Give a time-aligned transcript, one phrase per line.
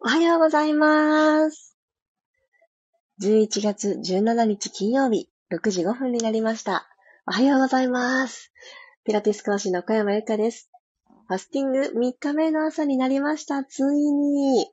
[0.00, 1.76] おはようございます。
[3.22, 6.86] 11月17日金曜日、6時5分になりました。
[7.26, 8.52] おはようございます。
[9.04, 10.70] ピラティス講師の小山由かです。
[11.28, 13.64] ファスティング3日目の朝になりました。
[13.64, 14.70] ついに。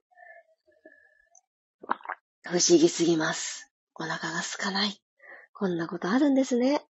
[2.43, 3.71] 不思議すぎます。
[3.95, 5.01] お腹が空かない。
[5.53, 6.81] こんなことあるんですね。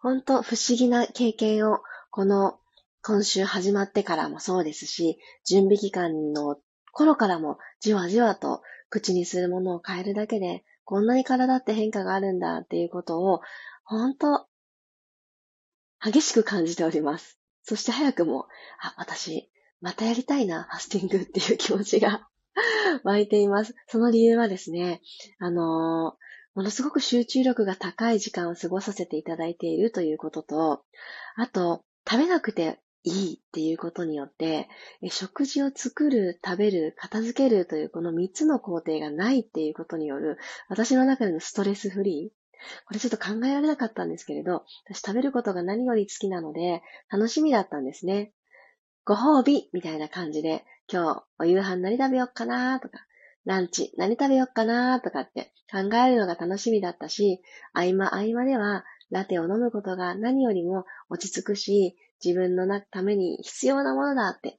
[0.00, 1.78] ほんと不思議な経験を、
[2.10, 2.58] この
[3.02, 6.56] 今週始まってからもそうですし、準備期間の
[6.98, 13.40] 頃からもじわじわと口にするものを変えるだけで、こんなに体って変化があるんだっていうことを、
[13.84, 14.48] ほんと、
[16.02, 17.38] 激しく感じております。
[17.62, 18.46] そして早くも、
[18.80, 19.48] あ、私、
[19.80, 22.28] またやりたいな、ファスティングっていう気持ちが
[23.04, 23.76] 湧いています。
[23.86, 25.00] その理由はですね、
[25.38, 25.64] あのー、
[26.54, 30.84] ものすごく集中力が高い時間を過ごさせていただいているということと、
[31.36, 34.68] あと、食べなくていいっていうことによって、
[35.10, 42.38] 食事を作る、食べる、片付けるというこの3つの工程がないっていうことによる、私の中でのストレスフリー。
[42.86, 48.32] これちょっと考えられなかったんですけれど、私食べることが何より好きなので、楽しみだったんですね。
[49.04, 53.06] ご褒美みたいな感じで、今日お夕飯何食べよっかなとか、
[53.44, 57.40] ランチ何食べよっかなとかって考えるのが楽しみだったし、
[57.72, 64.58] 合間合間ではラテを飲むことが何よりも落ち着くし、自分のために必要なものだって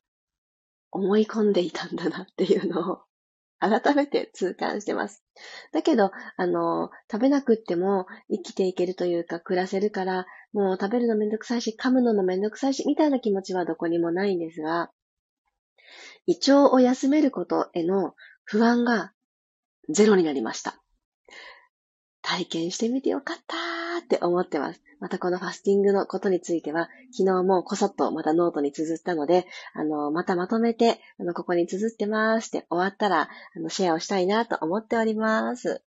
[0.91, 2.99] 思い込んでいたんだなっていうのを
[3.59, 5.21] 改めて痛感してます。
[5.73, 14.91] だけど、あの、食べなくっても生きていけるというか暮らせるから、もう食べるのめんどくさいし、噛むのもめんどくさいし、みたいな気持ちはどこにもないんですが、
[16.25, 18.15] 胃腸を休めることへの
[18.45, 19.11] 不安が
[19.89, 20.81] ゼロになりました。
[22.21, 23.57] 体験してみてよかった
[23.99, 24.81] って思ってます。
[24.99, 35.81] またこのファスティングのことについては、昨日もこそっとまたノートに綴ったので、あの、またまとめて、あの、ここに綴ってますって終わったら、あの、シェアをしたいなと思っております。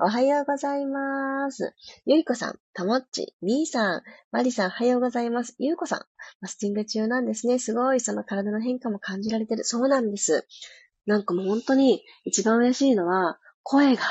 [0.00, 1.74] おはようございます。
[2.04, 5.54] ゆいこさん、たもっち、みーさん、まりさん、おはようございます。
[5.58, 7.58] ゆうこさん、ファスティング中なんですね。
[7.58, 9.64] すごい、その体の変化も感じられてる。
[9.64, 10.46] そうなんです。
[11.06, 14.02] なんかもう本当に一番嬉しいのは、声が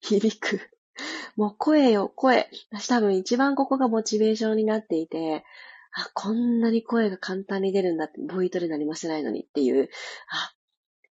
[0.00, 0.60] 響く。
[1.36, 2.48] もう声よ、声。
[2.70, 5.44] 私多分一番ここがモチベーションになっていて、
[5.92, 9.88] あ、こんなに声が簡単に出るんだって、ボイトレ何もしてないのにっていう、
[10.28, 10.52] あ、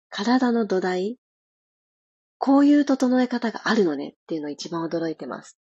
[0.09, 1.17] 体の土台
[2.37, 5.57] こういう整え方があるのねっていうのを一番驚いてます。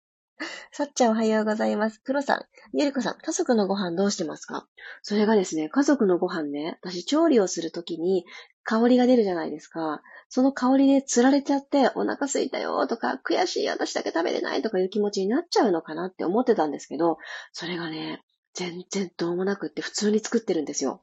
[0.70, 2.00] さっちゃんおはようございます。
[2.04, 2.44] プロさん、
[2.78, 4.66] ゆりこさん、家族のご飯どうしてますか？
[5.03, 8.25] それがですね、家族のご飯ね、私調理をするときに
[8.64, 10.02] 香りが出るじゃないですか。
[10.28, 17.19] その香りで釣られちゃって、お腹すいたよとか、悔しい私だけ食べれないとかいう気持ちになっちゃうのかなって思ってたんですけど、
[17.52, 18.22] それがね、
[18.54, 21.02] 全然どうもなくって普通に作ってるんですよ。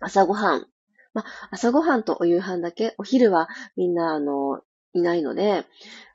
[0.00, 0.66] 朝ごはん。
[1.14, 4.60] ま朝ごはんとお夕飯だけ、お昼はみんな、あの、
[4.94, 5.66] いないので、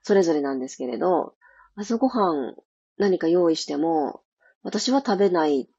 [0.01, 1.35] それぞれなんですけれど、
[1.75, 2.55] 朝ごはん
[2.97, 4.21] 何か用意しても、
[4.61, 5.69] 私は食べない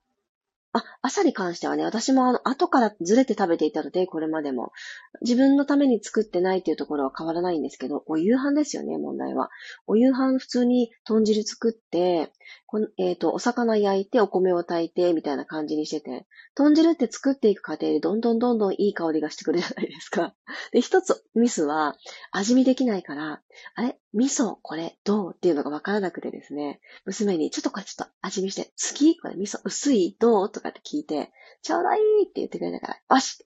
[0.77, 4.72] あ、朝に関してはね、私もあの、後からずれて食べていたので、これまでも。
[5.21, 9.50] 自分のために作ってないっていうところは変わらないんですけど、お夕飯ですよね、問題は。
[9.87, 12.33] お夕飯普通に豚汁作って、
[12.98, 20.34] えっ、ー、と、お魚焼いて、お米を炊いて、みたいな感じにしてて、豚汁って作っていく過程でどんどんどんどんいい香りがしてくるじゃないですか。
[20.72, 21.96] で、一つミスは、
[22.30, 23.42] 味見できないから、
[23.74, 23.98] あれ？
[24.12, 25.32] 味噌、これ、どう？
[25.34, 29.34] っていうのがわからなくてですね、娘に、ちょっとこれちょっと味見して、好きこれ？
[29.36, 29.60] 味噌？
[29.64, 30.16] 薄い？
[30.18, 30.50] どう？
[30.50, 33.44] とかって聞いて、ちょうどいいって言ってくれながら、よし！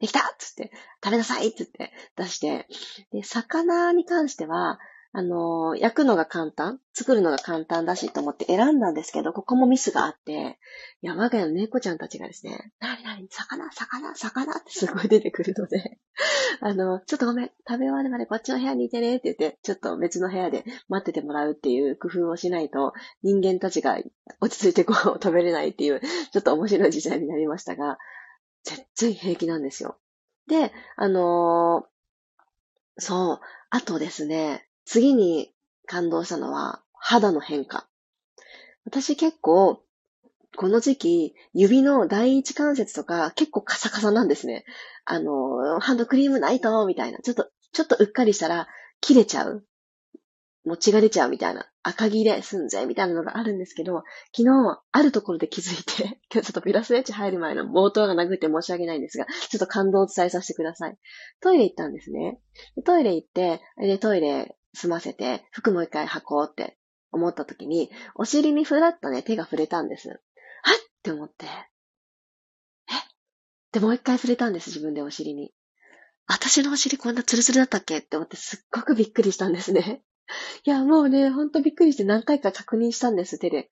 [0.00, 0.20] できた！
[0.38, 0.70] つって、
[1.02, 1.48] 食べなさい！
[1.48, 2.68] って言って出して、
[3.12, 4.78] で、魚に関しては、
[5.12, 10.58] あの、焼くのが簡単作るのが簡単だしと思って選んだんですけど、ここもミスがあって、
[11.00, 15.98] いや、我が家の猫ちゃんたちがですね、なになに、魚、魚、魚ってすごい出てくるので、
[16.60, 22.92] あの、ちょっとごめん、食べ終わるまでこっちの部屋にいてねって言って、ちょっと別の部屋で待っててもらうっていう工夫をしないと、
[23.22, 23.98] 人間たちが
[24.40, 27.98] 落ち着いてご飯を食べれないっていう、ちょっと面白い時代になりましたが、
[28.64, 29.98] 全然平気なんですよ。
[30.46, 33.40] で、あのー、そう、
[33.70, 35.52] あとですね、次に
[35.86, 37.86] 感動したのは肌の変化。
[38.86, 39.82] 私結構、
[40.56, 44.64] この時期、指の第一関節とか結構カサカサなんですね。
[45.04, 47.18] あの、ハンドクリームないと、みたいな。
[47.18, 48.66] ちょっと、ちょっとうっかりしたら
[49.02, 49.66] 切れちゃう。
[50.64, 51.66] も血が出ちゃうみたいな。
[51.82, 54.04] 赤切れすんぜ、みたいなのがあるんですけど、
[54.36, 60.98] 昨日、あるところで気づいて、 今日ちょっとピラスエッジ入る前の冒頭が殴って申し訳ないんですが、ちょっと感動を伝えさせてください。
[61.40, 62.40] トイレ行ったんですね。
[62.84, 66.78] トイレ行って、で、トイレ済ませて、服もう一回履こうって
[67.12, 70.08] 思った時に、お尻にふらっとね、手が触れたんです。
[70.08, 70.20] はっっ
[71.02, 71.46] て思って。
[71.46, 71.48] え？
[73.72, 75.52] で、もう一回触れたんです、自分でお尻に。
[76.26, 80.02] 私のお尻こんなツルツルだったっけって思ってすっごくびっくりしたんですね。
[80.64, 83.70] いや、もうね、ほんとびっくりして何回か確認したんです、手で。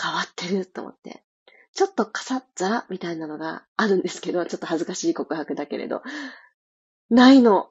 [0.00, 1.24] 変わってると思って。
[1.74, 6.02] ちょっとカサッザラみたいなのがあるんですけど、ちょっと恥ずかしい告白だけれど。
[7.10, 7.70] ないの。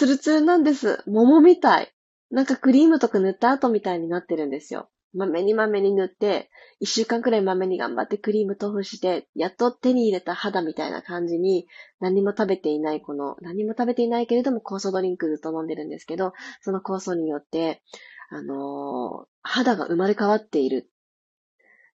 [0.00, 1.02] ツルツルなんです。
[1.06, 1.92] 桃みたい。
[2.30, 4.88] なんかクリームとか塗った後みたいになってるんですよ。
[5.12, 6.48] まめにまめに塗って、
[6.78, 11.66] 一週間くらいまめに頑張ってクリーム塗布して、やっと手に入れた肌みたいな感じに、
[12.00, 16.32] 何も食べていないこの、何も食べていないけれども酵素ドリンクずっと飲んでるんですけど、
[16.62, 17.82] その酵素によって、
[18.30, 20.90] あのー、肌が生まれ変わっている。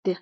[0.02, 0.18] で、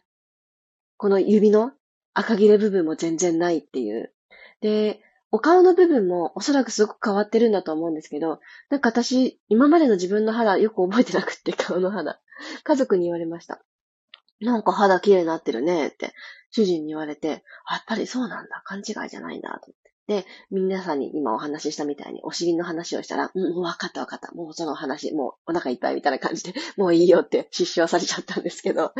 [0.99, 1.73] この指の
[2.13, 4.13] 赤切れ部分も全然ないっていう。
[4.61, 5.01] で、
[5.33, 12.21] お顔の部分もおそらくすごく変わってるんだと思うんですけど、なんか私、今までの自分の肌よく覚えてなくって、 顔の肌。
[12.65, 13.63] 家族に言われました。
[14.41, 16.15] なんか肌綺麗になってるねって、
[16.51, 17.37] 主人に言われて、や
[17.77, 19.73] っぱりそうなんだ、勘違いじゃないんだ、と。
[20.11, 24.33] で、皆さんに今お話ししたみたいにお尻の話をしたら、うん、もう分かった分かった。
[24.33, 28.93] もうその話、もうお腹いっぱいみたいな感じで、 もういいよって失笑されちゃったんですけど、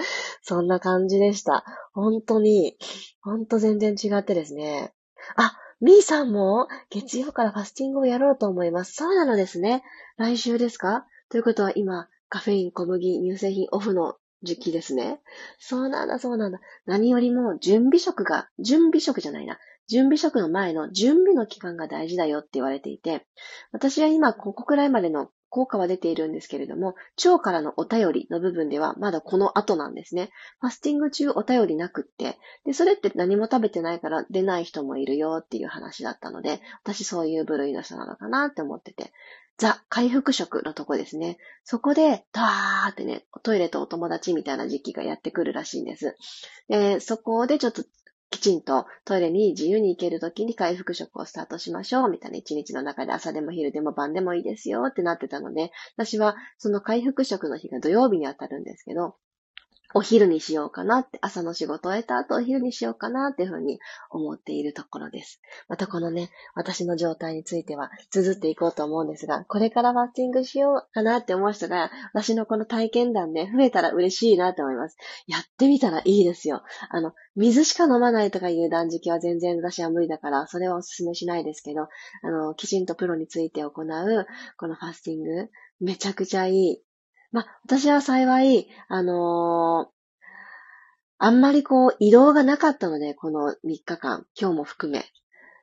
[0.43, 1.65] そんな感じでした。
[1.95, 2.79] 本当に、
[3.23, 4.95] 本当全然違ってですね。
[5.35, 8.93] あ、みーさんも月曜からファスティングをやろうと思います。
[8.93, 9.83] そうなのですね。
[10.19, 11.07] 来週ですか？
[11.31, 15.21] ということは今、カフェイン、小麦、乳製品オフの時期ですね。
[15.59, 16.61] そうなんだ、そうなんだ。
[16.85, 19.59] 何よりも準備食が、準備食じゃないな。
[19.89, 23.27] 準備食の前の準備の期間が大事だよって言われていて、
[23.73, 26.95] 私は今ここくらいまでの効果は出ているんですけれども、
[27.25, 30.31] 腸からのお便りの部分ではまだこの後なんですね。
[30.61, 39.13] ファスティング中お便りなくって、で、それって何も食べてないから出ない人もいるよっていう話だったので、私そういう部類の人なのかなって思ってて、
[39.59, 41.37] ザ・回復食のとこですね。
[41.65, 46.17] そこで、ダーってね、トイレとお友達みたいな時期がやってくるらしいんです。
[46.69, 47.85] で、そこでちょっと
[48.31, 52.39] きちんとトイレに自由に行けるときに回復食をスタートしましょう、みたいな。
[52.39, 54.85] 一日の中で朝でも昼でも晩でもいいですよ。
[54.85, 59.17] ってなってたので、私はその回復食の日が土曜日に当たるんですけど、
[59.95, 63.79] お昼にしようかなって、朝の仕事を終えた後お昼にしようかなっていうふうに
[64.11, 65.41] 思っているところです。
[65.69, 74.97] またこのね、私の状態については綴っていこうと思うんですが、これからファッティングしようかなって思う人が、私のこの体験談、ね、増えたら嬉しいなって思います。
[75.27, 76.63] やってみたらいいですよ。
[76.89, 84.27] あの、水しか飲まないとかいう断食は全然私は無理だから、それはお勧めしないですけど、あの、きちんとプロについて行う、
[84.57, 85.51] このファスティング、
[85.81, 86.83] めちゃくちゃいい
[87.33, 90.01] まあ、私は幸い、あのー、
[91.19, 95.05] あんまりこう、移動がなかったので、この3日間、今日も含め。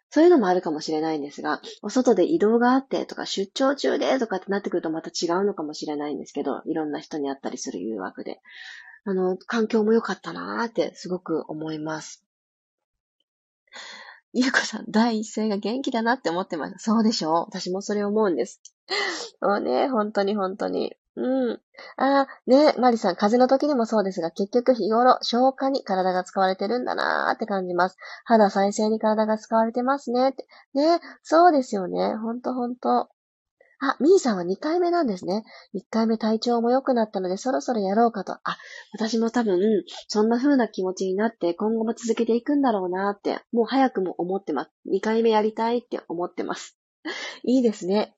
[0.09, 8.39] そういうのもあるかもしれないんですが、お外で移動があってとか、出張中でとかってなってくるとまた違うのかもしれないんですけど、いろんな人に会ったりする誘惑で。
[9.03, 12.23] あの、環境も良かったなーってすごく思います。
[14.33, 16.79] ゆうこさん、第一声が元気だなって思ってました。
[16.79, 18.61] そうでしょう私もそれ思うんです。
[19.41, 20.95] もうね、本当に本当に。
[21.17, 21.61] うん。
[21.97, 27.97] ああ、ね、マリさん、風邪の時にもそうですが、結局日頃、消化に体が使われてるんだなーって感じます。
[28.23, 30.45] 肌再生に体が使われてますねって。
[30.75, 32.15] ね、そうですよね。
[32.17, 33.09] ほんとほんと。
[33.79, 35.43] あ、ミーさんは2回目なんですね。
[35.73, 38.33] 1回目体調も良くなったので、そろそろやろうかと。
[38.33, 38.57] あ、
[38.93, 39.59] 私も多分、
[40.07, 44.71] そんな風な気持ちになって、今後も続けていくんだろうなって、もう早くも思ってます。
[44.85, 46.77] 2回目やりたいって思ってます。
[47.43, 48.15] いいですね。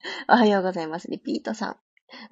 [0.28, 1.08] おはようございます。
[1.10, 1.76] リピートさん。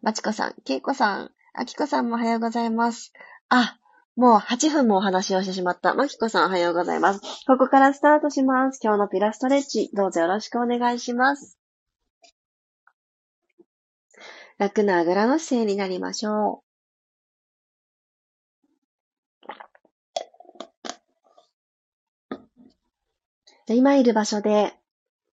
[0.03, 3.13] まちこさん、けいこさん、あきこさんもおはようございます。
[3.49, 3.79] あ、
[4.17, 5.95] もう8分もお話をしてしまった。
[5.95, 7.21] まきこさんおはようございます。
[7.47, 8.81] ここからスタートします。
[8.83, 11.59] 今日のピラストレッチ、どうぞよろしくお願いします。
[14.59, 16.65] 楽なあぐらの姿勢になりましょう。
[23.67, 24.75] 今いる場所で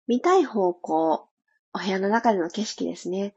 [0.08, 1.28] 見たい方向、
[1.74, 3.34] お部屋の中での景色ですね。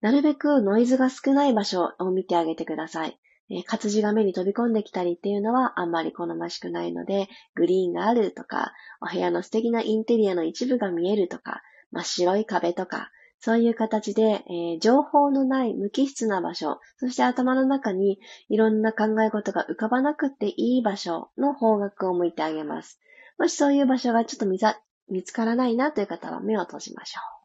[0.00, 3.18] なるべくノイズが少ない場所を見てあげてください。
[3.48, 11.62] え、活字が目に飛び込んできたりっていうのはあんまり好ましくないので、グリーンがあるとか、お部屋の素敵なインテリアの一部が見えるとか、
[11.92, 22.98] 真っ白い壁とか、そういう形で、えー、情報のない無機質な場所、そして頭の中にいろんな考え事が浮かばなくていい場所の方角を向いてあげます。
[23.38, 27.35] もしそういう場所がちょっと見つからないなという方は目を閉じましょう。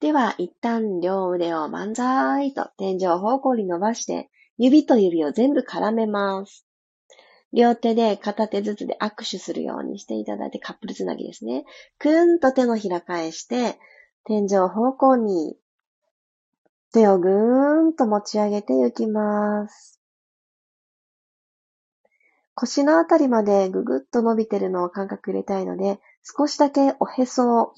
[0.00, 6.66] では、一旦両腕を万歳と天井方向に伸ばして、指と指を全部絡めます。
[7.52, 11.64] 両手で片手ずつで握手するようにしていただいてカップルつなぎですね。
[11.98, 13.78] くーんと手のひら返して、
[14.24, 15.58] 天井方向に
[16.92, 20.00] 手をぐーんと持ち上げていきます。
[22.54, 27.74] 腰のあたりまでぐぐっと伸びてるのを感覚入れたいので、少しだけおへそを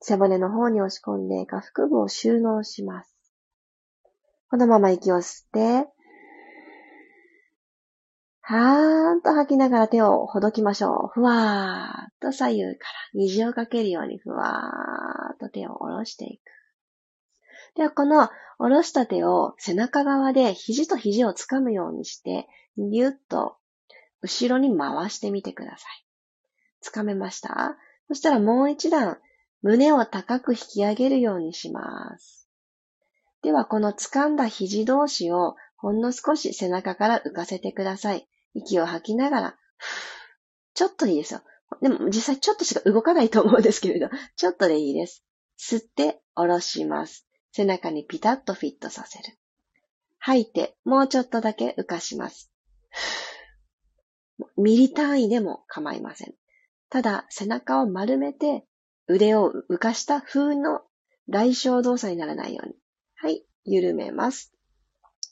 [0.00, 3.14] 背骨の方に押し込んで下腹部を収納します。
[4.50, 5.88] このまま息を吸って、
[8.40, 11.10] はーんと吐きながら手をほどきましょう。
[11.12, 12.74] ふわーっと左右から
[13.14, 16.42] 虹をかけるようにふわーっと手を下ろしていく。
[17.76, 23.58] では、この下ろした手を背中側で肘と肘をつかむようにして、ぎゅっと
[24.22, 26.06] 後ろに回してみてください。
[26.80, 27.76] つかめました？
[28.08, 29.18] そしたらもう一段
[29.62, 32.48] 胸を高く引き上げるようにします。
[33.42, 38.28] では、この掴んだ肘同士をほんの少し背中から浮かせてください。
[38.54, 39.58] 息を吐きながら、
[40.74, 41.42] ちょっとでいいですよ。
[41.82, 45.24] でも実際ちょっとしか動かないと思うんですけれど、 ちょっとでいいです。
[45.58, 47.26] 吸って下ろします。
[47.52, 49.38] 背中にピタッとフィットさせる。
[50.18, 52.50] 吐いて、もうちょっとだけ浮かします。
[54.56, 56.34] ミリ単位でも構いません。
[56.90, 58.66] ただ、背中を丸めて、
[59.08, 60.82] 腕を浮かした風の
[61.28, 62.74] 来小動作にならないように。
[63.16, 64.52] はい、緩めます。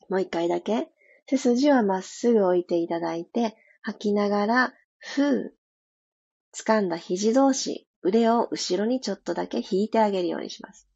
[0.08, 0.88] もう一回だけ。
[1.28, 5.56] 背筋はまっすぐ置いていただいて、吐きながら、ふう。
[6.54, 10.88] 掴んだ肘同士、腕を後ろにちょっとだけ引いてあげるようにします。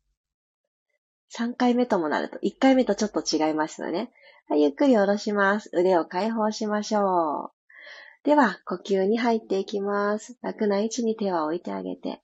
[1.37, 4.13] 3回目ともなると、1回目とちょっと違いますよね。
[4.49, 5.71] はい、ゆっくり下ろします。
[5.73, 8.25] 腕を解放しましょう。
[8.25, 10.37] では、呼吸に入っていきます。
[10.43, 12.23] 楽な位置に手は置いてあげて。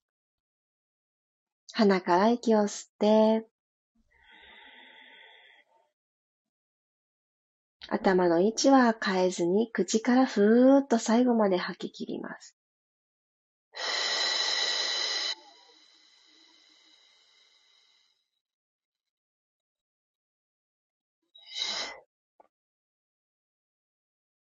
[1.79, 3.47] 鼻から息を吸って、
[7.91, 12.57] 頭の位置は変えずに口からふーっと最後まで吐き切ります。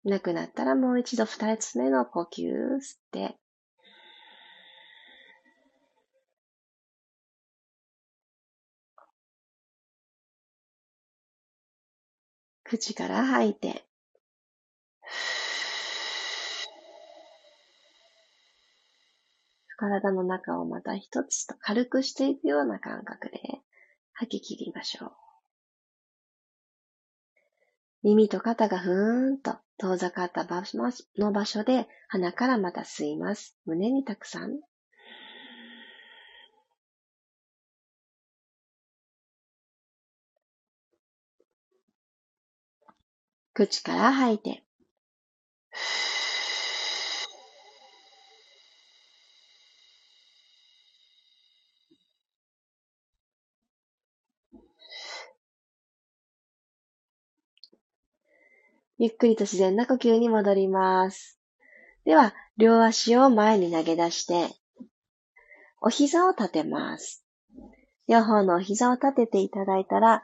[0.05, 2.47] なくなったらもう一度二つ目の呼吸
[2.81, 3.37] 吸って、
[12.65, 13.85] 口から吐いて、
[19.77, 23.41] 体の中をまた一つと軽くしていくような感覚で
[24.15, 25.13] 吐き切りましょう。
[28.03, 30.79] 耳と肩がふーんと遠ざかった場所
[31.19, 33.57] の場所で鼻からまた吸います。
[33.67, 34.61] 胸にたくさん
[43.55, 44.65] 口から吐いて。
[58.99, 61.39] ゆっくりと自然な呼吸に戻ります。
[62.05, 64.49] では、両足を前に投げ出して、
[65.81, 67.25] お膝を立てます。
[68.09, 70.23] 両方のお膝を立てていただいたら、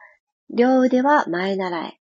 [0.48, 1.99] 両腕は前習え。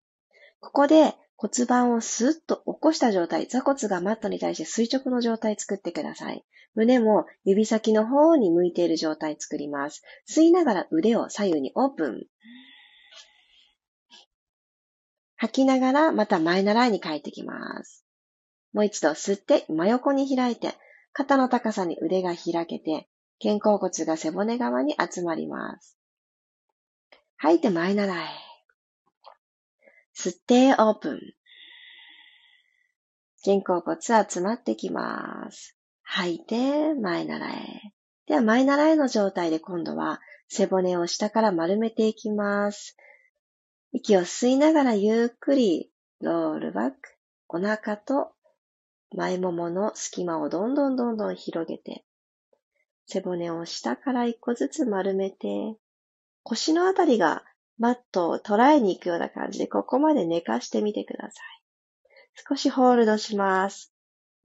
[0.59, 6.43] ここで骨盤をスッと起こした状態、座骨がマットに対して垂直の状態作ってください。
[6.75, 10.03] 胸も指先の方に向いている状態作ります。
[10.29, 12.25] 吸いながら腕を左右にオープン。
[15.37, 18.05] 吐きながらまた前習いに帰ってきます。
[18.73, 20.73] もう一度吸って真横に開いて、
[21.13, 23.07] 肩の高さに腕が開けて、
[23.41, 25.97] 肩甲骨が背骨側に集まります。
[27.37, 28.48] 吐いて前習い。
[30.21, 31.19] 吸ってオープン。
[33.45, 35.77] 肩甲骨集まってきます。
[36.03, 37.93] 吐いて前習え。
[38.27, 42.97] では前習えの状態で今度は背骨を下から丸めていきます。
[43.93, 46.97] 息を吸いながらゆっくりロールバック。
[47.47, 48.33] お腹と
[49.15, 52.03] 前ももの隙間をどんどんどんどん広げて、
[53.05, 55.77] 背骨を下から一個ずつ丸めて、
[56.43, 57.45] 腰のあたりが
[57.79, 61.63] マットを捉えに行くような感じで、ここまで寝かしてみてください。
[62.47, 63.93] 少しホールドします。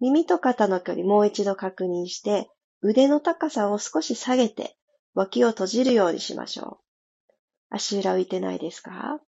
[0.01, 2.49] 耳と肩の距離もう一度確認して、
[2.81, 4.77] 腕の高さを少し下げて、
[5.15, 7.33] 脇を閉じるようにしましょう。
[7.71, 9.21] 足裏浮いてないですか？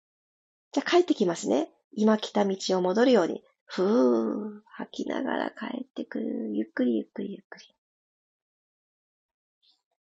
[0.72, 1.70] じゃあ帰ってきますね。
[1.92, 6.54] 今来た道を戻るように、ふー、吐きながら帰ってくる。
[6.54, 7.74] ゆっくりゆっくりゆっくり。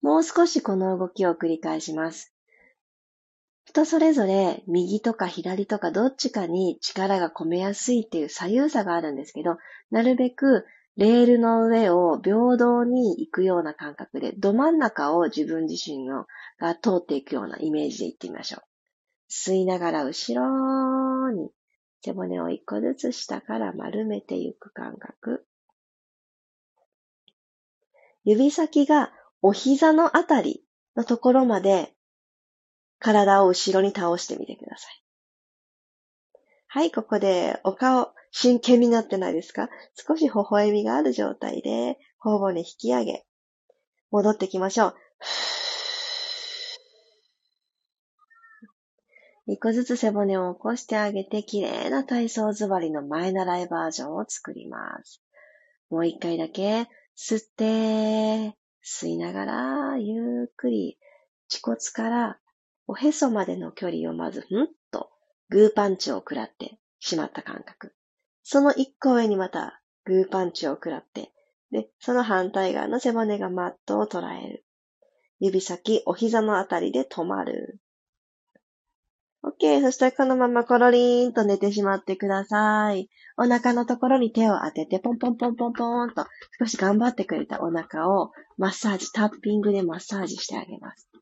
[0.01, 2.32] もう少しこの動きを繰り返します。
[3.73, 9.57] 人それぞれ右とか左とかどっちかに力が込めやすいっていう左右差があるんですけど、
[9.89, 16.27] なるべくレールの上を平等に行くような感覚で、ど真ん中を自分自身の
[16.59, 18.61] が通っていくようなイメージで行ってみましょう。
[19.31, 21.49] 吸いながら後ろに、
[22.05, 25.47] 背骨を一個ずつ下から丸めていく感覚。
[28.23, 29.11] 指先が
[29.41, 30.63] お膝のあたり
[30.95, 31.95] のところまで
[33.03, 35.03] 体を後ろに倒してみてください。
[36.67, 39.69] はい、ここでお顔、真剣になってないですか？
[39.93, 43.25] 少し微笑みがある状態で、頬骨引き上げ、
[44.09, 44.95] 戻ってきましょう。
[49.45, 55.21] 一個ずつ背骨を起こしてあげて、綺麗な体操座りの前習いバージョンを作ります。
[55.89, 60.97] もう一回だけ、吸って、吸いながら、ゆっくり、
[61.51, 62.39] 恥骨から
[62.87, 65.09] おへそまでの距離をまず、ふんと、
[65.49, 67.93] グーパンチを食らってしまった感覚。
[68.43, 71.31] その一個上にまた、グーパンチを食らって、
[71.71, 74.65] で、その反対側の背骨がマットを捉える。
[75.39, 77.79] 指先、お膝のあたりで止まる。
[79.43, 79.81] OK。
[79.81, 83.09] そしたらこのままコロリーンと寝てしまってください。
[83.37, 86.25] お腹のところに手を当てて、ポンポンポンポンポンと
[86.59, 91.12] 少し頑張ってくれたお腹をマッサージ、タッピングでマッサージしてあげます。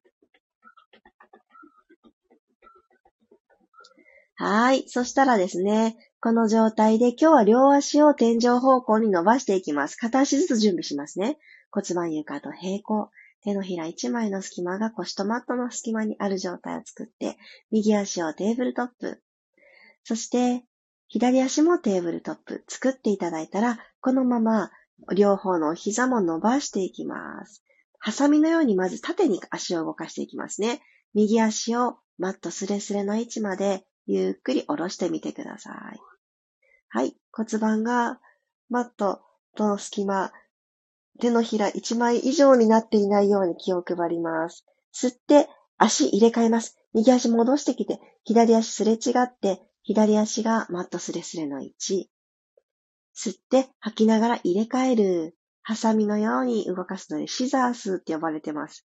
[4.43, 4.86] はい。
[4.88, 9.95] そしたらですね、この状態で今日は両足を天井方向に伸ばしていきます。
[9.98, 11.38] 片足ずつ準備しますね。
[11.69, 13.12] 骨盤床と平行。
[13.43, 17.38] 手のひら一枚の隙間が腰とマットの隙間にある状態を作って、
[17.69, 19.21] 右足をテーブルトップ。
[20.03, 20.65] そして、
[21.07, 24.71] 左足もテーブルトップ作っていただいたら、このまま
[25.15, 27.63] 両方の膝も伸ばしていきます。
[28.00, 30.81] ハサミのようにまず縦に足を動かしていきますね。
[31.13, 36.00] 右足をマットスレスレの位置までゆっくり下ろしてみてください。
[36.89, 37.15] はい。
[37.31, 38.20] 骨盤が
[38.70, 39.22] マット
[39.55, 40.31] との隙間、
[41.20, 44.65] 手のひら1枚以上になっていないように気を配ります。
[44.93, 46.77] 吸って、足入れ替えます。
[46.93, 52.10] 右足戻してきて、左足すれ違って、左足がマットスレスレの位置。
[53.15, 55.38] 吸って、吐きながら入れ替える。
[55.63, 58.88] ハサミのように動かすので、シザースって呼ばれてます。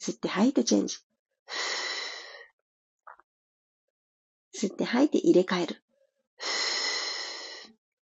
[0.00, 0.96] 吸って吐いてチェンジ。
[4.58, 5.82] 吸って吐いて入れ替える。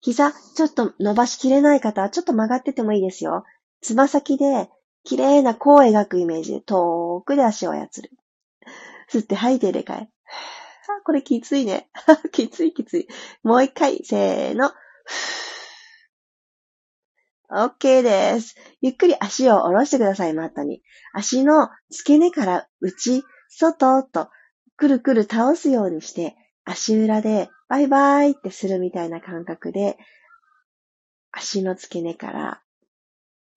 [0.00, 3.44] 膝、ちょっと伸ばしきれない方は、ちょっと曲がっててもいいですよ。
[3.80, 4.68] つま先で、
[5.02, 8.10] 綺麗な弧を描くイメージで、遠くで足を操る。
[9.10, 10.08] 吸って吐いて入れ替え。
[10.88, 11.88] あ、これきついね。
[12.32, 13.08] きついきつい。
[13.42, 14.72] もう一回、せーの。
[17.50, 18.56] OK です。
[18.82, 20.82] ゆっくり足を下ろしてください、マットに。
[21.14, 24.28] 足の付け根から内、外と、
[24.76, 29.98] くるくる倒すようにして、足裏でバイバイってするみたいな感覚で、
[31.30, 32.62] 足の付け根から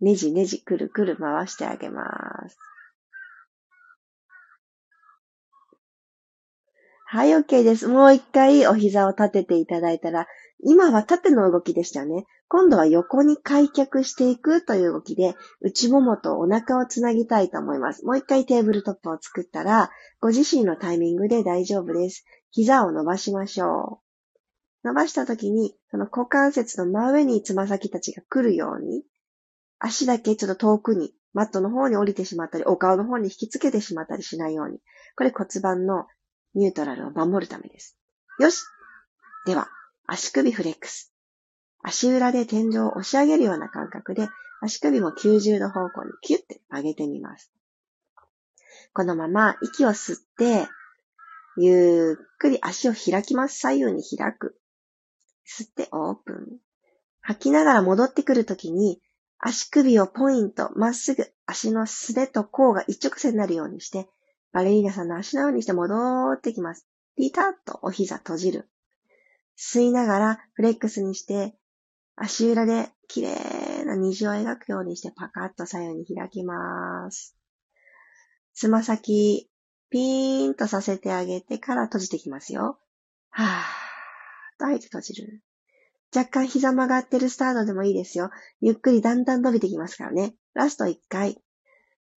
[0.02, 2.04] ねじねじくるくる回してあげま
[2.50, 2.58] す。
[7.10, 7.88] はい、OK です。
[7.88, 10.28] もう一回お膝を立てていただいたら、
[10.64, 12.26] 今は縦の動きでしたね。
[12.50, 18.06] 今度は横に開脚していくという動きで、内ももとお腹をつなぎたいと思います。
[18.06, 22.24] もう一回テーブルトップを作ったら、ご自身のタイミングで大丈夫です。
[22.52, 24.02] 膝を伸ばしましょ
[24.84, 24.88] う。
[24.88, 29.04] 伸ばした時に、その股関節の真上につま先たちが来るように、
[29.80, 34.80] 足だけちょっと遠くに、マットの方に降りてしまったり、お顔の方に引きつけてしまったりしないように。
[35.18, 36.06] これ骨盤の
[36.56, 37.98] ニュートラルを守るためです。
[38.40, 38.64] よし
[39.46, 39.68] では、
[40.08, 41.14] 足首フレックス。
[41.88, 44.28] 足裏で天井を押し上げるような感覚で、
[44.62, 47.54] 足首も90度方向にキュッて曲げてみます。
[48.92, 50.68] このまま息を吸って、
[51.58, 53.60] ゆっくり足を開きます。
[53.60, 54.60] 左右に開く。
[55.48, 56.58] 吸ってオープン。
[57.22, 59.02] 吐きながら戻ってくるときに、
[59.40, 64.10] 足首をポイント、まっすぐ、足のすねと甲が一直線になるようにして、
[64.52, 66.86] バレリーナさんの足のようにして戻ってきます。
[67.16, 68.70] ピタッとお膝閉じる。
[69.58, 71.56] 吸いながらフレックスにして、
[72.20, 77.38] 足裏で綺麗な虹を描くようにしてパカッと左右に開きます。
[78.56, 79.50] つま先、
[79.92, 82.80] ピーンとさせてあげてから閉じてきますよ。
[83.30, 85.44] はぁーと吐いて閉じる。
[86.16, 88.32] 若干膝曲がってるスタートでもいいですよ。
[88.62, 90.34] ゆっくりだんだん伸びてきますからね。
[90.56, 91.40] ラスト1回。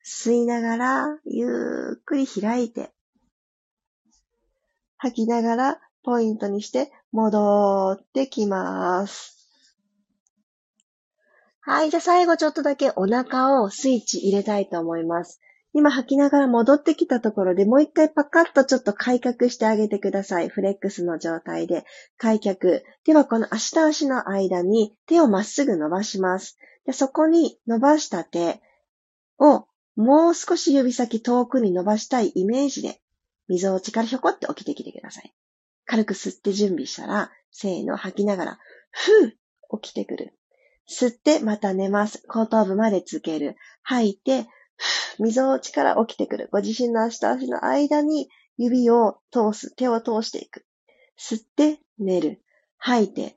[0.02, 2.90] 吸いながら、ゆっくり開いて、
[4.96, 9.39] 吐きながら、ポイントにして戻ってきます。
[11.70, 11.90] はい。
[11.90, 15.40] じゃあ最後ちょっとだけお腹をスイッチ入れたいと思います。
[15.72, 20.48] 今吐きながら戻ってきたところでもう一回パカッとちょっと開脚してあげてください。
[20.48, 21.85] フレックスの状態で
[22.16, 22.83] 開脚。
[23.06, 26.59] ではこの足と足の間に手をまっすぐ伸ばします。
[26.87, 28.61] でそこに伸ばした手
[29.38, 33.00] をもう少し指先遠くに伸ばしたいイメージで、
[33.46, 35.33] 溝落ちからひょこって起きてきてください。
[35.85, 38.59] 軽く吸って準備したら、せーの、吐きながら、
[38.90, 40.35] ふう起きてくる。
[40.90, 42.22] 吸ってまた寝ます。
[42.26, 43.57] 後頭部までつける。
[43.83, 44.46] 吐いて、
[45.18, 46.48] 溝落ちから起きてくる。
[46.50, 49.74] ご自身の足と足の間に指を通す。
[49.76, 50.66] 手を通していく。
[51.18, 52.42] 吸って寝る。
[52.76, 53.37] 吐いて、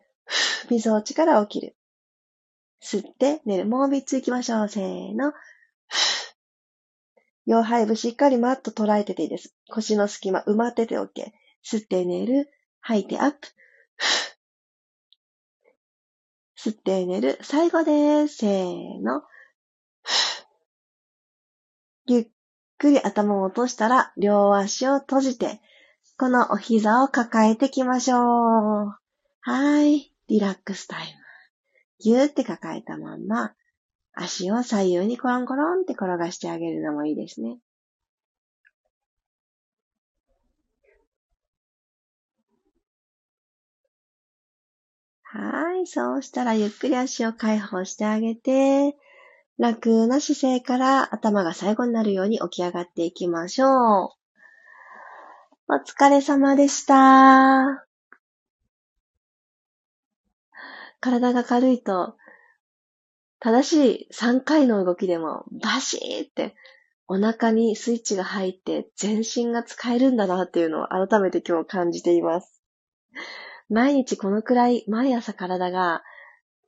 [0.70, 1.76] 溝落ちから起きる。
[2.82, 3.66] 吸って寝る。
[3.66, 4.70] もう三つ行きましょう。
[4.70, 5.34] せーの。
[7.46, 9.54] 腰背部しっかりマット捉えてていいです。
[9.70, 11.08] 腰の隙間埋まってて OK。
[11.63, 12.50] 吸って寝る。
[12.82, 13.48] 吐いてアップ。
[16.63, 17.38] 吸って寝る。
[17.41, 18.38] 最後です。
[18.38, 19.23] せーの。
[22.08, 22.28] ゆっ
[22.78, 25.60] くり頭を落としたら、両足を閉じて、
[26.17, 28.95] このお膝を抱えてきましょう。
[29.41, 30.13] はい。
[30.30, 31.13] リラックスタイム。
[31.99, 33.54] ぎゅーって抱えたまんま、
[34.13, 37.58] 足を左右にコロンコロンって転がしてあげるのもいいですね。
[45.34, 45.88] はい。
[45.88, 48.96] そうしたらゆっくり足を解放してあげて、
[49.58, 53.69] 楽な姿勢から頭が最後になるように起き上がっていきましょう。
[55.69, 57.88] お疲れ様でした。
[61.00, 62.15] 体が軽いと、
[63.39, 66.54] 正しい3回の動きでもバシーって
[67.08, 72.62] お腹にスイッチが入って全身が使えるんだなっていうのを改めて今日感じています。
[73.69, 76.04] 毎日このくらい毎朝体が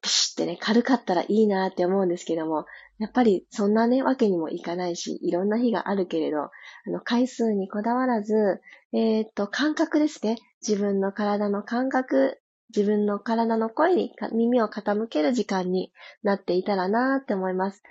[0.01, 2.65] ピシってね、軽かったらいいなって思うんですけども、
[2.99, 6.51] やっぱりそんなね、わけにもいかないし、いろんな日があるけれど、あ
[6.87, 8.61] の、回数にこだわらず、
[8.93, 10.37] えっ、と、感覚ですね。
[10.65, 12.39] 自分の体の感覚、
[12.75, 15.91] 自分の体の声に耳を傾ける時間に
[16.23, 17.81] なっていたらなって思います。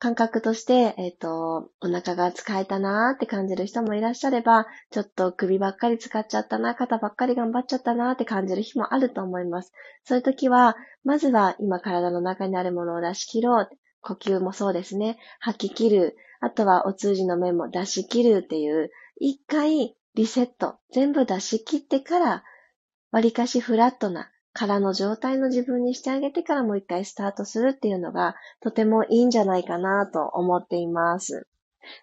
[0.00, 9.72] 感覚として、えっ、ー、と、お腹が使えたなーって感じる人もいらっしゃれば、ちょっと首ばっかり使っちゃったな、肩ばっかり頑張っちゃったなーって感じる日もあると思います。
[10.04, 13.70] そういう時は、まずは今体の中にあるものを出し切ろう。
[14.00, 15.18] 呼吸もそうですね。
[15.40, 16.16] 吐き切る。
[16.40, 22.44] あとはお通じの面も出し切るっていう、一回リセット、全部出し切ってから、
[23.10, 31.46] 割かしフラットな空の状態の自分にしてあげてからもう一回スタートするっていうのがとてもいいんじゃないかなと思っています。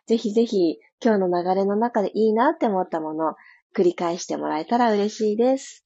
[0.07, 3.35] ぜひぜひ今日の流れの中でいいなって思ったもの
[3.75, 5.85] 繰り返してもらえたら嬉しいです。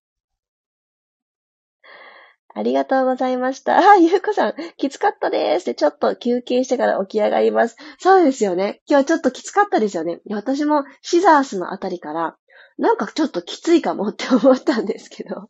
[2.54, 3.78] ありがとうございました。
[3.78, 5.74] あ、ゆうこさん、きつかったです。
[5.74, 7.78] ちょっと休憩してから起き上がります。
[7.98, 8.82] そうですよね。
[8.88, 10.20] 今日ちょっときつかったですよね。
[10.30, 12.38] 私もシザースのあたりから、
[12.78, 15.50] なんかちょっときついかもって思ったんですけど。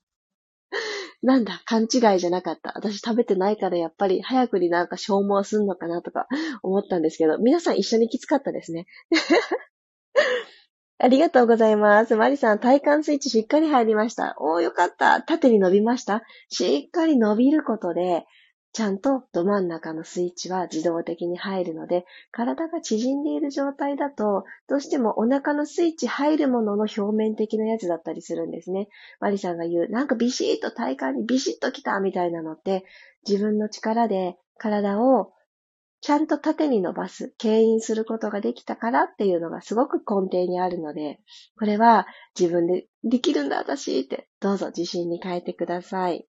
[1.22, 2.72] なんだ、勘違いじゃなかった。
[2.76, 6.28] 私食べてないからやっぱり早くになんか消耗すんのかなとか
[6.64, 8.86] 思ったんですけど、皆さん一緒にきつかったですね。
[11.02, 12.16] ありがとうございます。
[12.16, 14.36] マリさん、体幹スイッチしっかり入りました。
[14.40, 15.22] おー、よかった。
[15.22, 18.26] 縦に伸びましたしっかり伸びることで、
[18.72, 28.88] ちゃんとど真ん中のスイッチは自動的に入るので、体が縮んでいる状態だと、どうしてもお腹のスイッチ入るものの表面的なやつだったりするんですね。
[29.20, 32.86] マリさんが言う、なんかビシッと体幹にビシッときたみたいなのって、
[33.28, 35.34] 自分の力で体を
[36.02, 41.20] ちゃんと縦に伸ばす、牽引することができたからっていうのがすごく根底にあるので、
[41.58, 42.08] これは
[42.40, 46.26] 自分でできるんだ私って、どうぞ自信に変えてください。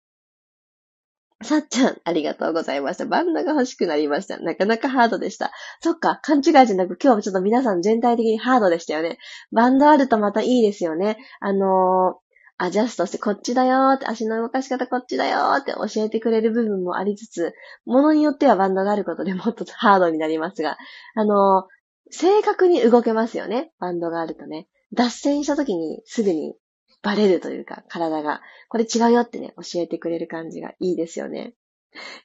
[1.43, 3.07] さっちゃん、ありがとうございました。
[3.07, 4.39] バンドが欲しくなりました。
[4.39, 5.53] なかなかハードでした。
[5.81, 9.19] そっか、勘違いじゃなく、今日はちょっと皆さん全体的にハードでしたよね。
[9.51, 11.17] バンドあるとまたいいですよね。
[11.41, 17.55] あのー、アジャストしてこっちだよーって、足の動かし方こっちだよーって教えてくれる部分もありつつ、
[17.87, 20.77] ものによってはバンドがあることで もっとハードになりますが、
[21.15, 21.67] あのー、
[22.11, 23.73] 正確に動けますよね。
[23.79, 24.69] バンドがあるとね。
[24.93, 26.55] 脱線した時にすぐに
[27.03, 31.55] バレるというか、体が、これ違うよってね、教えてくれる感じがいいですよね。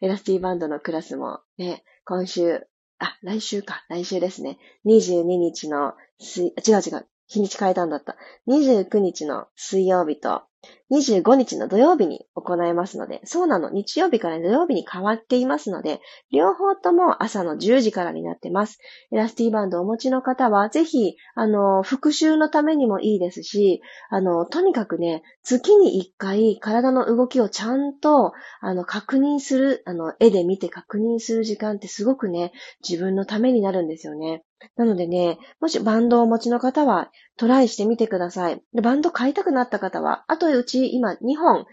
[0.02, 2.68] エラスティバンドのクラスもね、今週、
[3.00, 4.58] あ、来週か、来週ですね。
[4.86, 6.54] 22日の水、違う
[6.86, 8.16] 違う、日にち変えたんだった。
[8.48, 10.44] 29日の水曜日と
[10.92, 16.00] 25日の土曜日に行いますので、そうなの、日曜日から土曜日に変わっていますので、
[16.32, 18.80] 両方とも朝の10時からになってます。
[19.12, 32.52] エラスティバンドをお持ちの方は、ぜひ、あの、復習のためにもいいですし、あの、とにかくね、月に1回体の動きをちゃんと、あの、確認する、あの、絵で見て確認する時間ってすごくね、
[32.88, 34.44] 自分のためになるんですよね。
[34.78, 38.62] なのでね、もしバンドをお持ちの方はトライしてみてください。
[38.74, 41.66] でバンド買いたくなった方は、あとうち今2本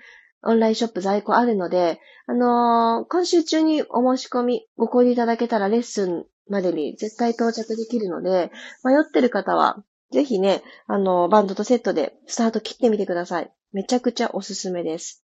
[0.45, 8.51] オンラインショップ在庫あるので、あのー、今週中にお申し込みご購入いただけたらレッスンまでに絶対到着できるので、
[8.85, 13.51] 迷ってる方はぜひね、あの、バンドとセットでスタート切ってみてください。
[13.73, 15.25] めちゃくちゃおすすめです。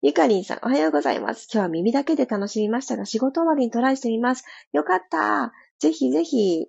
[0.00, 1.48] ゆかりんさん、おはようございます。
[1.52, 4.44] 今日は耳だけで楽しみましたが、仕事終わりにトライしてみます。
[4.72, 5.52] よかった。
[5.82, 6.68] ぜひぜひ。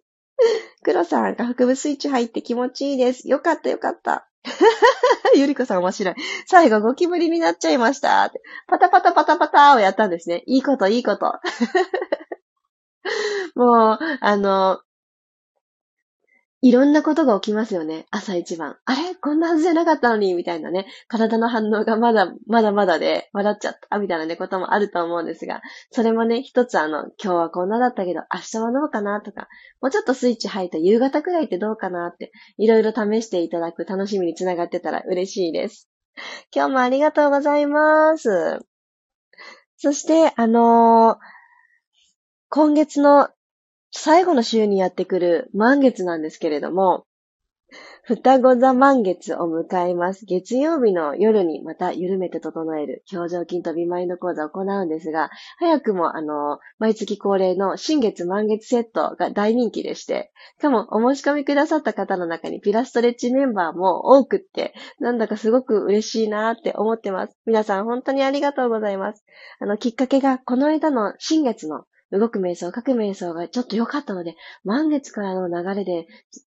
[0.82, 3.30] 黒さん、が腹部スイッチ入って気持ちいいです。
[3.30, 4.28] よかったよかった。
[5.38, 6.16] ゆりこさん面白い。
[6.48, 8.34] 最後ゴキブリになっちゃいました。
[8.68, 10.42] パタパタパタパタをやったんですね。
[10.48, 11.26] いいこと、いいこと。
[13.54, 14.82] もう、あの、
[16.64, 18.06] いろんなことが起きますよね。
[18.10, 18.78] 朝一番。
[18.86, 19.16] あれ？
[19.16, 20.88] こんなはずじゃなかったのにみたいなね。
[21.10, 29.20] 体の反応がまだ、まだまだで笑っちゃったみたいなね、こともあると思うんですが、それもね、一つあの、今日はこんなだったけど、明日はどうかな？
[29.20, 29.50] とか、
[29.82, 32.08] もうちょっとスイッチ入った夕方くらいってどうかな？
[32.08, 35.90] って、いろいろ試していただく楽しみにつながってたら嬉しいです。
[36.56, 38.60] 今日もありがとうございます。
[39.76, 41.18] そして、あのー、
[42.48, 43.28] 今月の
[43.96, 47.06] 最後の週にやってくる満月なんですけれども、
[48.06, 50.26] 双子座満月を迎えます。
[50.26, 67.38] 月曜日の夜にまた緩めて整える表情筋とビマインド講座を行うんですが、早くもあの、毎月恒例の新月満月セットが大人気でして、しかもお申し込みくださった方の中にピラストレッチメンバーも多くって、なんだかすごく嬉しいなって思ってます。
[67.46, 69.24] 皆さん本当にありがとうございます。
[69.60, 76.08] あの、きっかけがこの間の新月の動く瞑想、書く瞑想がちょっと良かったので、満月からの流れで、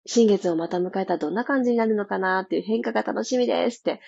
[0.05, 3.99] 新月をまた迎えたらどんな感じになるのかなっていう変化が楽しみですって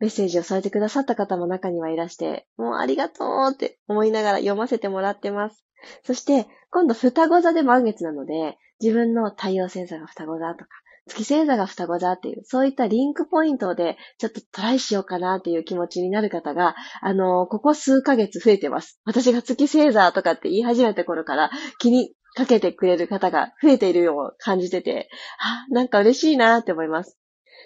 [0.00, 5.64] メッセージを添えてくださった方も中にはいらして、もうありがとうって思いながら読ませてもらってます。
[6.04, 10.68] そして、今度双子座で満月なので、自分の太陽星座が双子座とか、
[11.08, 19.00] 月星座が双子座っていう、そういったリンクポイントで、ちょっとトライしようかなっていう気持ちになる方が、あの、ここ数ヶ月増えてます。
[19.04, 27.16] 私が月星座とかって言い始めた頃から気にかけてくれる方が増えているよう感じてて、あ、なんか嬉しいなって思います。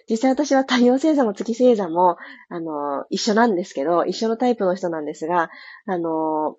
[0.09, 2.16] 実際私は太陽星座も月星座も、
[2.48, 5.50] あの、一緒なんですけど、一緒のタイプの人なんですが、
[5.87, 6.57] あの、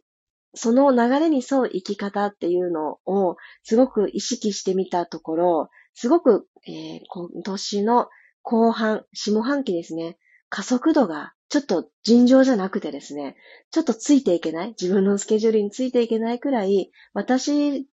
[0.54, 8.10] その流れに沿う生き方っていうのをすごく意識してみたところ、すごく、えー、今年の
[8.42, 10.18] 後半、下半期ですね、
[10.50, 13.36] 加速度がちょっと尋常じゃなくてですね、
[13.72, 17.88] ちょっとついていけない、自分のスケジュールについていけないくらい、私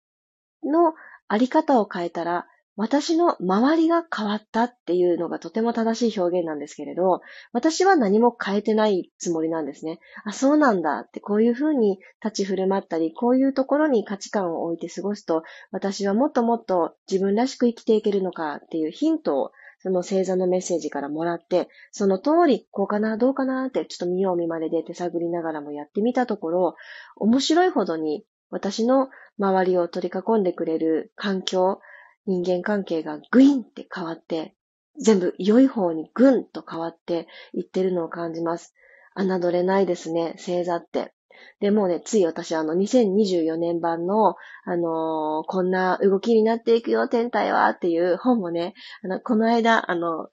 [0.62, 0.94] の
[1.26, 2.46] あり方を変えたら、
[2.78, 9.98] 私の周りが変わったっていうのがとても正しい表現なんですけれど、私は何も変えてないつもりなんですね。
[10.24, 26.76] あ、そうなんだって、こういうふうに立ち振る舞ったり、こういうところに価値観を置いて過ごすと、私はもっともっと自分らしく生きていけるのかっていうヒントをその星座のメッセージからもらって、その通り、こうかな、どうかなって、ちょっと見よう見まねで手探りながらもやってみたところ、
[27.16, 31.80] 面白いほどに私の周りを取り囲んでくれる環境、
[32.28, 34.54] 人間関係がグインって変わって、
[35.00, 38.74] 全部良い方にグンと変わっていってるのを感じます。
[39.16, 41.14] 侮れないですね、星座って。
[41.60, 50.28] で、もうね、つい私あの2024年版の、あのー、こんな動きになっていくよ、天体はっていう本もね、あの、この間、あの、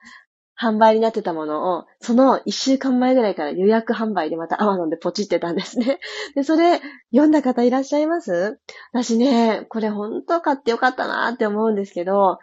[0.61, 5.99] 販売になってたものを、その一週間前ぐらいから予約販売でまたアマゾンでポチってたんですね。
[6.35, 8.59] で、それ読んだ方いらっしゃいます？
[8.93, 12.39] 私ね、これ本当買ってよかったなって思うんですけど、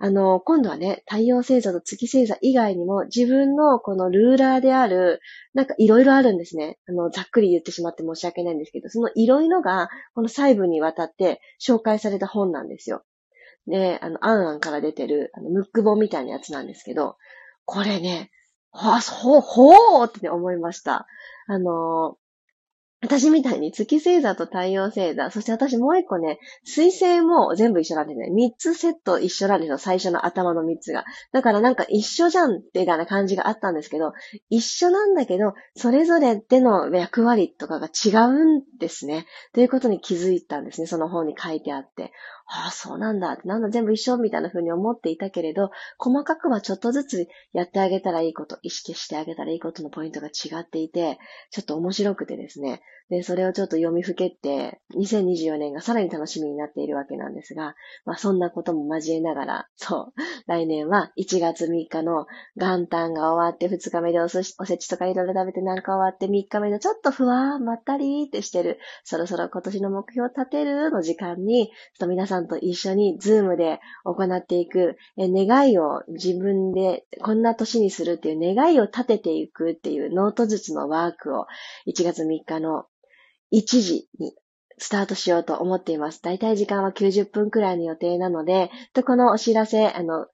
[0.00, 5.20] あの、今度はね、太陽星座と月星座以外にも自分のこのルーラーである、
[5.54, 6.78] なんかいろいろあるんですね。
[6.88, 13.02] あの、ざっくり言ってしまって申し訳ないんですけど、そのいろいろがこの細部にわたって紹介された本なんですよ。
[13.68, 17.16] で、あの、アンアンから出てる、あの、ムック本みたいなやつなんですけど、
[17.64, 18.30] これね、
[18.72, 21.06] あ、そう、ほーって思いました。
[21.46, 22.16] あの、
[23.00, 28.28] 私みたいに月星座と太陽星座、そして私もう一個ね、水星も全部一緒なんですね。
[28.30, 29.78] 三つセット一緒なんですよ。
[29.78, 31.04] 最初の頭の三つが。
[31.32, 34.14] だからなんか一緒じゃんってな感じがあったんですけど、
[34.50, 39.26] 一緒なんだけど、それぞれでの役割とかが違うんですね。
[39.52, 40.88] ということに気づいたんですね。
[40.88, 42.10] その本に書いてあって。
[42.50, 43.36] ああ、そうなんだ。
[43.44, 50.30] なんだ、全部一緒みたいな風に思っていたけれど、細かくはちょっとずつやってあげたらいいこと、意識してあげたらいいことのポイントが違
[50.62, 51.18] っていて、
[51.50, 52.80] ちょっと面白くてですね。
[53.10, 81.46] で、それをちょっと読みふけって、2024年がさらに楽しみになっているわけなんですが、まあそんなことも交えながら、そう、来年は1月3日の元旦が終わって2日目でお寿司、おせちとかいろいろ食べてなんか終わって3日目のちょっとふわーまったりーってしてる、そろそろ今年の目標を立てるの時間に、ちょっと皆さんと一緒にズームで行っていく、え願いを自分でこんな年にするっていう願いを立てていくっていうノート術のワークを
[81.86, 82.84] 1月3日の
[83.52, 84.34] 1時に
[84.78, 86.22] スタートしようと思っています。
[86.22, 90.26] だいたい時間は90分くらいの予定なので、とこのお知らせ、あの、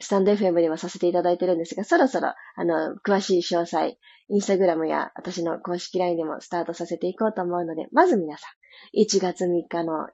[0.00, 3.96] スタンド FM ではさせていただいてるんですが、そろそろ、あの、詳しい詳細、
[4.28, 8.46] インスタグラムや私の公式 LINE でもスタートさせていこうと思うので、まず皆さ
[8.94, 10.08] ん、1月3日の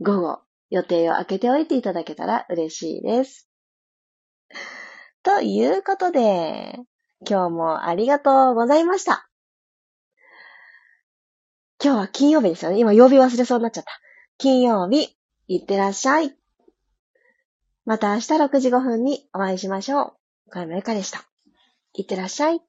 [0.00, 3.48] 午後、予定を空けておいていただけたら嬉しいです。
[5.22, 6.76] ということで、
[7.28, 9.29] 今日もありがとうございました。
[11.82, 12.78] 今日は金曜日ですよね。
[12.78, 13.90] 今曜日忘れそうになっちゃった。
[14.36, 15.16] 金曜日、
[15.48, 16.34] いってらっしゃい。
[17.86, 20.12] また明日6時5分にお会いしましょう。
[20.48, 21.24] 岡山ゆかでした？
[21.94, 22.60] いってらっしゃい。